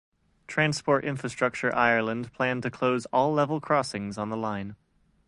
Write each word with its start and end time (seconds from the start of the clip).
Transport 0.47 1.05
Infrastructure 1.05 1.71
Ireland 1.75 2.33
planned 2.33 2.63
to 2.63 2.71
close 2.71 3.05
all 3.13 3.33
level 3.35 3.61
crossings 3.61 4.17
on 4.17 4.29
the 4.29 4.35
line. 4.35 4.75